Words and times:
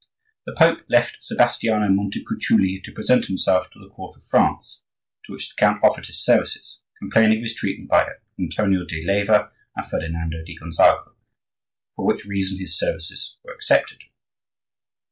The 0.47 0.55
Pope 0.57 0.79
left 0.89 1.21
Sebastiano 1.23 1.87
Montecuculi 1.87 2.83
to 2.83 2.91
present 2.91 3.27
himself 3.27 3.69
to 3.69 3.77
the 3.79 3.91
court 3.91 4.17
of 4.17 4.23
France, 4.23 4.81
to 5.25 5.31
which 5.31 5.49
the 5.49 5.59
count 5.59 5.79
offered 5.83 6.07
his 6.07 6.25
services, 6.25 6.81
complaining 6.97 7.37
of 7.37 7.43
his 7.43 7.53
treatment 7.53 7.87
by 7.87 8.07
Antonio 8.39 8.83
di 8.83 9.05
Leyva 9.05 9.51
and 9.75 9.85
Ferdinando 9.85 10.43
di 10.43 10.57
Gonzago, 10.57 11.13
for 11.95 12.07
which 12.07 12.25
reason 12.25 12.57
his 12.57 12.79
services 12.79 13.37
were 13.43 13.53
accepted. 13.53 14.05